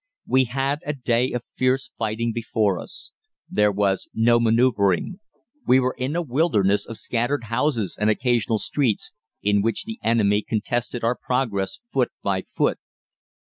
[0.25, 3.11] "We had a day of fierce fighting before us.
[3.47, 5.19] There was no manoeuvring.
[5.67, 9.11] We were in a wilderness of scattered houses and occasional streets,
[9.43, 12.79] in which the enemy contested our progress foot by foot.